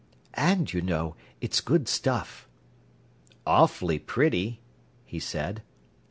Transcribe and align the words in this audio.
"And, 0.33 0.73
you 0.73 0.81
know, 0.81 1.15
it's 1.41 1.61
good 1.61 1.87
stuff." 1.87 2.49
"Awfully 3.45 3.99
pretty," 3.99 4.59
he 5.05 5.19
said. 5.19 5.61